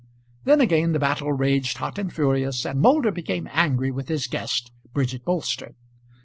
Then 0.45 0.61
again 0.61 0.93
the 0.93 0.99
battle 0.99 1.31
raged 1.31 1.77
hot 1.77 1.99
and 1.99 2.11
furious, 2.11 2.65
and 2.65 2.81
Moulder 2.81 3.11
became 3.11 3.47
angry 3.51 3.91
with 3.91 4.07
his 4.07 4.25
guest, 4.25 4.71
Bridget 4.93 5.23
Bolster. 5.25 5.75